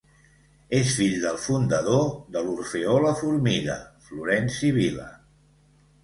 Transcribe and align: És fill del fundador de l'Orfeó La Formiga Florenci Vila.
És 0.75 0.93
fill 0.99 1.17
del 1.25 1.35
fundador 1.41 2.07
de 2.35 2.41
l'Orfeó 2.47 2.95
La 3.03 3.11
Formiga 3.19 3.75
Florenci 4.07 4.71
Vila. 4.79 5.07